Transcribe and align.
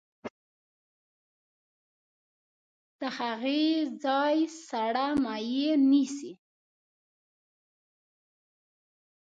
د 2.99 3.01
هغې 3.17 3.65
ځای 4.03 4.37
سړه 4.67 5.07
مایع 5.23 5.73
نیسي. 5.91 6.31